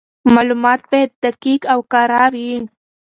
معلومات 0.35 0.81
باید 0.89 1.11
دقیق 1.23 1.61
او 1.73 1.79
کره 1.91 2.23
وي. 2.33 2.51